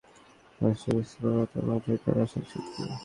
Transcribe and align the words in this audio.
আর 0.61 0.73
সে 0.81 0.89
বুঝতে 0.95 1.17
পারল, 1.21 1.39
তার 1.51 1.63
মাথাই 1.69 1.97
তার 2.03 2.17
আসল 2.23 2.43
শক্তি। 2.51 2.81